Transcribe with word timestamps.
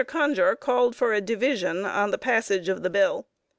Conger 0.07 0.55
called 0.55 0.95
for 0.95 1.13
a 1.13 1.21
division 1.21 1.85
on 1.85 2.09
the 2.09 2.17
passage 2.17 2.69
of 2.69 2.81
the 2.81 2.89
bill. 2.89 3.27